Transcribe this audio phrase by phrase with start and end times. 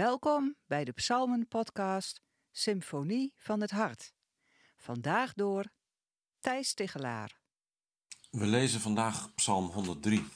[0.00, 4.12] Welkom bij de Psalmen-podcast Symfonie van het Hart.
[4.76, 5.64] Vandaag door
[6.38, 7.38] Thijs Tigelaar.
[8.30, 10.28] We lezen vandaag Psalm 103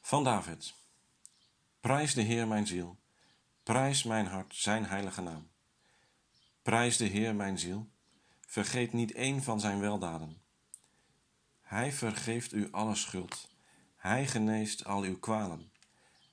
[0.00, 0.74] van David.
[1.80, 2.96] Prijs de Heer mijn ziel,
[3.62, 5.48] prijs mijn hart zijn heilige naam.
[6.62, 7.88] Prijs de Heer mijn ziel,
[8.46, 10.42] vergeet niet één van zijn weldaden.
[11.60, 13.48] Hij vergeeft u alle schuld,
[13.96, 15.72] hij geneest al uw kwalen.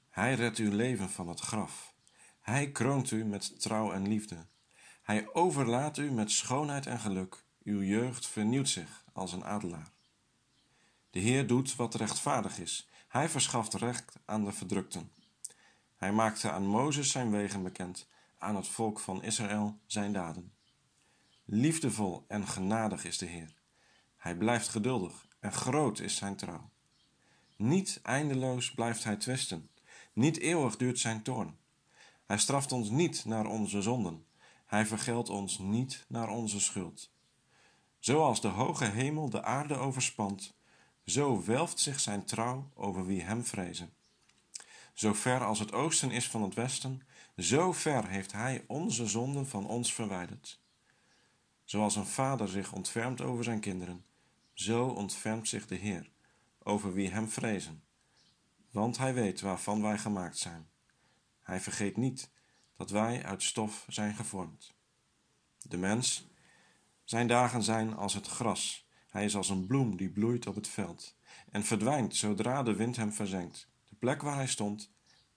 [0.10, 1.93] Hij redt uw leven van het graf.
[2.44, 4.46] Hij kroont u met trouw en liefde.
[5.02, 7.44] Hij overlaat u met schoonheid en geluk.
[7.64, 9.92] Uw jeugd vernieuwt zich als een adelaar.
[11.10, 12.90] De Heer doet wat rechtvaardig is.
[13.08, 15.12] Hij verschaft recht aan de verdrukten.
[15.96, 18.08] Hij maakte aan Mozes zijn wegen bekend,
[18.38, 20.54] aan het volk van Israël zijn daden.
[21.46, 23.54] Liefdevol en genadig is de Heer.
[24.18, 26.70] Hij blijft geduldig en groot is zijn trouw.
[27.56, 29.70] Niet eindeloos blijft hij twisten.
[30.14, 31.62] Niet eeuwig duurt zijn toorn.
[32.26, 34.26] Hij straft ons niet naar onze zonden.
[34.66, 37.12] Hij vergeldt ons niet naar onze schuld.
[38.00, 40.54] Zoals de hoge hemel de aarde overspant,
[41.06, 43.94] zo welft zich zijn trouw over wie hem vrezen.
[44.94, 47.02] Zo ver als het oosten is van het westen,
[47.38, 50.62] zo ver heeft hij onze zonden van ons verwijderd.
[51.64, 54.06] Zoals een vader zich ontfermt over zijn kinderen,
[54.54, 56.10] zo ontfermt zich de Heer
[56.60, 57.84] over wie hem vrezen
[58.74, 60.68] want hij weet waarvan wij gemaakt zijn.
[61.44, 62.32] Hij vergeet niet
[62.76, 64.74] dat wij uit stof zijn gevormd.
[65.60, 66.28] De mens,
[67.04, 68.88] zijn dagen zijn als het gras.
[69.10, 71.16] Hij is als een bloem die bloeit op het veld
[71.52, 73.70] en verdwijnt zodra de wind hem verzengt.
[73.90, 74.92] De plek waar hij stond,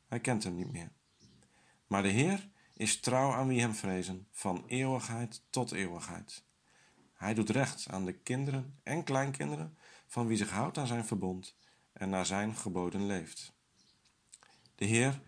[0.06, 0.92] hij kent hem niet meer.
[1.86, 6.44] Maar de Heer is trouw aan wie hem vrezen, van eeuwigheid tot eeuwigheid.
[7.14, 11.56] Hij doet recht aan de kinderen en kleinkinderen van wie zich houdt aan zijn verbond
[11.92, 13.52] en naar zijn geboden leeft.
[14.74, 15.20] De Heer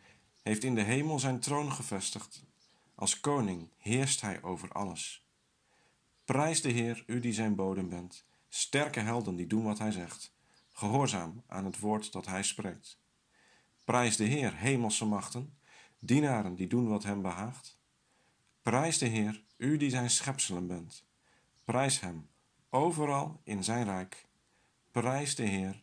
[0.48, 2.44] heeft in de hemel zijn troon gevestigd.
[2.94, 5.26] Als koning heerst hij over alles.
[6.25, 10.34] Prijs de Heer, u die zijn bodem bent, sterke helden die doen wat hij zegt,
[10.72, 13.00] gehoorzaam aan het woord dat hij spreekt.
[13.84, 15.59] Prijs de Heer, hemelse machten,
[15.98, 17.78] dienaren die doen wat hem behaagt.
[18.62, 21.04] Prijs de Heer, u die zijn schepselen bent.
[21.65, 22.28] Prijs hem,
[22.70, 24.26] overal in zijn rijk.
[24.91, 25.82] Prijs de Heer,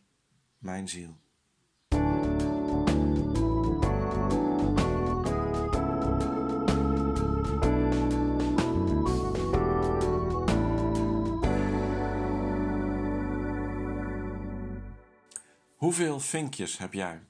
[0.58, 1.16] mijn ziel.
[15.86, 17.20] Hoeveel vinkjes heb jij?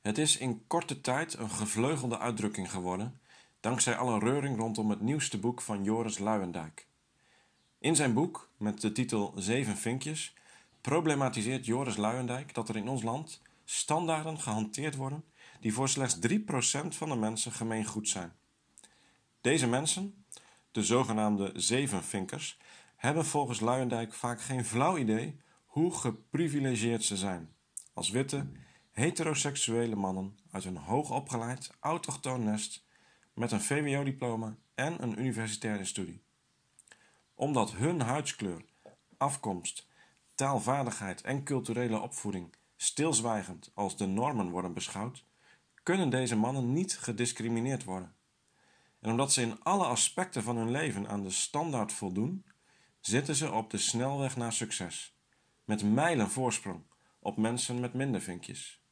[0.00, 3.20] Het is in korte tijd een gevleugelde uitdrukking geworden,
[3.60, 6.86] dankzij alle reuring rondom het nieuwste boek van Joris Luijendijk.
[7.78, 10.34] In zijn boek, met de titel Zeven vinkjes,
[10.80, 15.24] problematiseert Joris Luijendijk dat er in ons land standaarden gehanteerd worden
[15.60, 16.38] die voor slechts 3%
[16.88, 18.32] van de mensen gemeengoed zijn.
[19.40, 20.24] Deze mensen,
[20.72, 22.58] de zogenaamde zevenvinkers,
[22.96, 25.40] hebben volgens Luijendijk vaak geen flauw idee
[25.78, 27.54] hoe geprivilegeerd ze zijn.
[27.94, 28.46] Als witte,
[28.90, 32.84] heteroseksuele mannen uit een hoogopgeleid, autochtoon nest
[33.34, 36.22] met een VWO-diploma en een universitaire studie.
[37.34, 38.64] Omdat hun huidskleur,
[39.16, 39.86] afkomst
[40.34, 45.24] taalvaardigheid en culturele opvoeding stilzwijgend als de normen worden beschouwd,
[45.82, 48.14] kunnen deze mannen niet gediscrimineerd worden.
[49.00, 52.44] En omdat ze in alle aspecten van hun leven aan de standaard voldoen,
[53.00, 55.17] zitten ze op de snelweg naar succes,
[55.68, 56.82] met mijlen voorsprong
[57.18, 58.82] op mensen met minder vinkjes.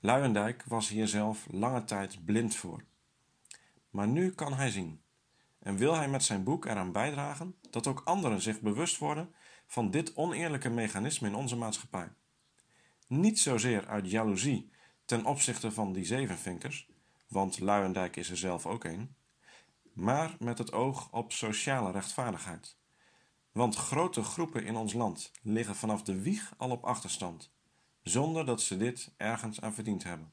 [0.00, 2.84] Luijendijk was hier zelf lange tijd blind voor.
[3.90, 5.02] Maar nu kan hij zien
[5.58, 9.34] en wil hij met zijn boek eraan bijdragen dat ook anderen zich bewust worden
[9.66, 12.12] van dit oneerlijke mechanisme in onze maatschappij.
[13.06, 14.70] Niet zozeer uit jaloezie
[15.04, 16.88] ten opzichte van die zevenvinkers,
[17.28, 19.14] want Luijendijk is er zelf ook een,
[19.92, 22.79] maar met het oog op sociale rechtvaardigheid.
[23.52, 27.50] Want grote groepen in ons land liggen vanaf de wieg al op achterstand,
[28.02, 30.32] zonder dat ze dit ergens aan verdiend hebben.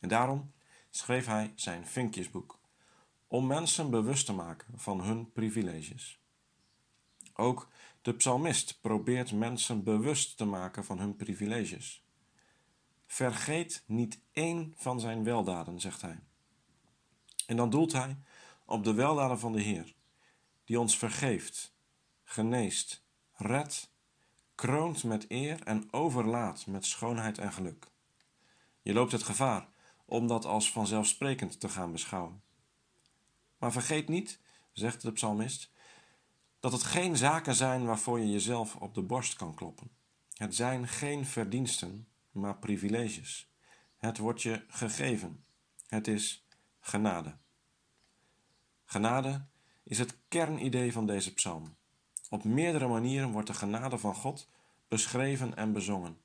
[0.00, 0.52] En daarom
[0.90, 2.60] schreef hij zijn Vinkjesboek,
[3.26, 6.20] om mensen bewust te maken van hun privileges.
[7.34, 7.68] Ook
[8.02, 12.04] de psalmist probeert mensen bewust te maken van hun privileges.
[13.06, 16.18] Vergeet niet één van zijn weldaden, zegt hij.
[17.46, 18.16] En dan doelt hij
[18.64, 19.94] op de weldaden van de Heer,
[20.64, 21.75] die ons vergeeft,
[22.28, 23.02] geneest,
[23.32, 23.90] redt,
[24.54, 27.86] kroont met eer en overlaat met schoonheid en geluk.
[28.82, 29.68] Je loopt het gevaar
[30.04, 32.42] om dat als vanzelfsprekend te gaan beschouwen.
[33.58, 34.40] Maar vergeet niet,
[34.72, 35.70] zegt de psalmist,
[36.60, 39.90] dat het geen zaken zijn waarvoor je jezelf op de borst kan kloppen.
[40.34, 43.50] Het zijn geen verdiensten, maar privileges.
[43.96, 45.44] Het wordt je gegeven,
[45.86, 46.46] Het is
[46.80, 47.36] genade.
[48.84, 49.46] Genade
[49.82, 51.76] is het kernidee van deze psalm.
[52.30, 54.48] Op meerdere manieren wordt de genade van God
[54.88, 56.18] beschreven en bezongen.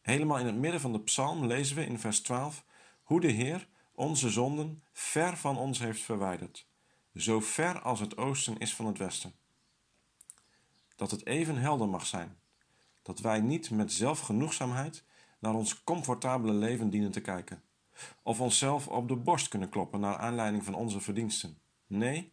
[0.00, 2.64] Helemaal in het midden van de psalm lezen we in vers 12
[3.02, 6.66] hoe de Heer onze zonden ver van ons heeft verwijderd,
[7.14, 9.34] zo ver als het oosten is van het westen.
[10.96, 12.38] Dat het even helder mag zijn,
[13.02, 15.04] dat wij niet met zelfgenoegzaamheid
[15.38, 17.62] naar ons comfortabele leven dienen te kijken,
[18.22, 21.58] of onszelf op de borst kunnen kloppen naar aanleiding van onze verdiensten.
[21.86, 22.32] Nee,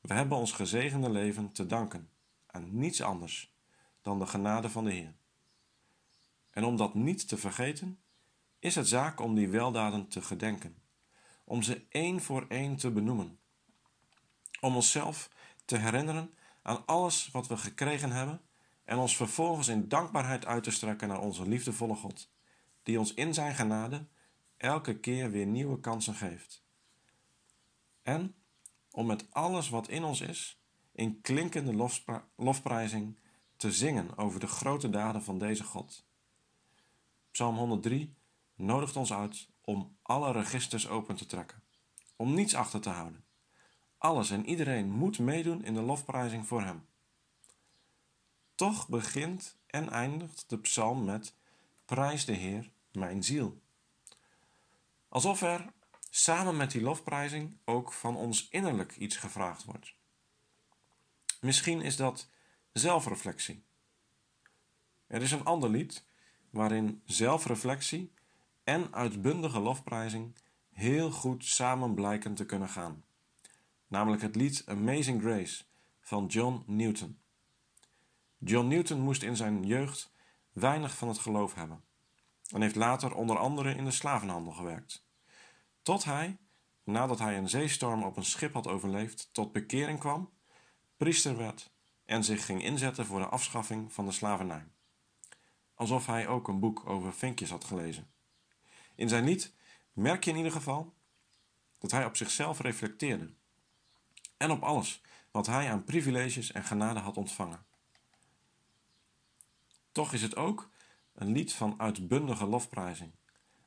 [0.00, 2.10] we hebben ons gezegende leven te danken
[2.46, 3.54] aan niets anders
[4.02, 5.14] dan de genade van de Heer.
[6.50, 7.98] En om dat niet te vergeten,
[8.58, 10.82] is het zaak om die weldaden te gedenken,
[11.44, 13.38] om ze één voor één te benoemen,
[14.60, 15.30] om onszelf
[15.64, 18.40] te herinneren aan alles wat we gekregen hebben
[18.84, 22.30] en ons vervolgens in dankbaarheid uit te strekken naar onze liefdevolle God,
[22.82, 24.06] die ons in zijn genade
[24.56, 26.64] elke keer weer nieuwe kansen geeft.
[28.02, 28.34] En
[28.98, 30.60] om met alles wat in ons is,
[30.92, 31.90] in klinkende
[32.36, 33.18] lofprijzing,
[33.56, 36.04] te zingen over de grote daden van deze God.
[37.30, 38.14] Psalm 103
[38.54, 41.62] nodigt ons uit om alle registers open te trekken,
[42.16, 43.24] om niets achter te houden.
[43.98, 46.86] Alles en iedereen moet meedoen in de lofprijzing voor Hem.
[48.54, 51.34] Toch begint en eindigt de psalm met
[51.84, 53.60] Prijs de Heer, mijn ziel.
[55.08, 55.72] Alsof er
[56.18, 59.94] samen met die lofprijzing ook van ons innerlijk iets gevraagd wordt.
[61.40, 62.28] Misschien is dat
[62.72, 63.64] zelfreflectie.
[65.06, 66.04] Er is een ander lied
[66.50, 68.12] waarin zelfreflectie
[68.64, 70.34] en uitbundige lofprijzing
[70.72, 73.04] heel goed samen blijken te kunnen gaan.
[73.86, 75.64] Namelijk het lied Amazing Grace
[76.00, 77.18] van John Newton.
[78.38, 80.12] John Newton moest in zijn jeugd
[80.52, 81.84] weinig van het geloof hebben
[82.52, 85.06] en heeft later onder andere in de slavenhandel gewerkt.
[85.88, 86.38] Tot hij,
[86.84, 90.30] nadat hij een zeestorm op een schip had overleefd, tot bekering kwam,
[90.96, 91.70] priester werd
[92.04, 94.66] en zich ging inzetten voor de afschaffing van de slavernij.
[95.74, 98.10] Alsof hij ook een boek over vinkjes had gelezen.
[98.94, 99.54] In zijn lied
[99.92, 100.94] merk je in ieder geval
[101.78, 103.34] dat hij op zichzelf reflecteerde
[104.36, 107.66] en op alles wat hij aan privileges en genade had ontvangen.
[109.92, 110.70] Toch is het ook
[111.12, 113.12] een lied van uitbundige lofprijzing.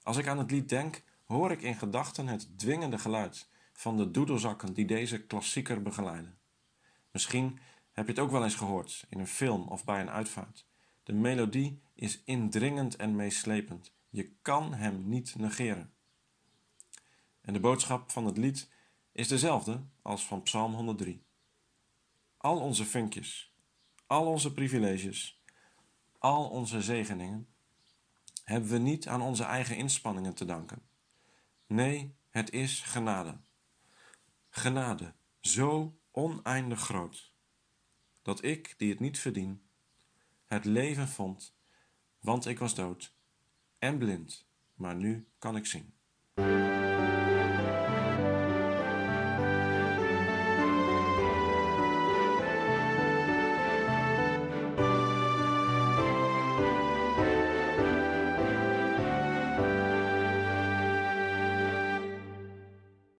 [0.03, 4.11] Als ik aan het lied denk, hoor ik in gedachten het dwingende geluid van de
[4.11, 6.37] doedelzakken die deze klassieker begeleiden.
[7.11, 7.59] Misschien
[7.91, 10.65] heb je het ook wel eens gehoord in een film of bij een uitvaart.
[11.03, 13.93] De melodie is indringend en meeslepend.
[14.09, 15.93] Je kan hem niet negeren.
[17.41, 18.69] En de boodschap van het lied
[19.11, 21.23] is dezelfde als van Psalm 103.
[22.37, 23.55] Al onze vinkjes,
[24.07, 25.41] al onze privileges,
[26.17, 27.47] al onze zegeningen
[28.43, 30.89] hebben we niet aan onze eigen inspanningen te danken.
[31.71, 33.37] Nee, het is genade.
[34.49, 37.33] Genade, zo oneindig groot,
[38.21, 39.61] dat ik, die het niet verdien,
[40.45, 41.55] het leven vond,
[42.19, 43.15] want ik was dood
[43.79, 45.93] en blind, maar nu kan ik zien.